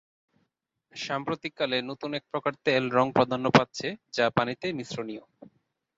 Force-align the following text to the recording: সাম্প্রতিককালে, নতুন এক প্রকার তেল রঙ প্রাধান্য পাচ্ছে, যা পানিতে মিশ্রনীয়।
সাম্প্রতিককালে, 0.93 1.77
নতুন 1.81 2.11
এক 2.13 2.23
প্রকার 2.31 2.53
তেল 2.65 2.83
রঙ 2.89 3.07
প্রাধান্য 3.11 3.45
পাচ্ছে, 3.57 3.87
যা 4.13 4.25
পানিতে 4.29 4.67
মিশ্রনীয়। 4.73 5.23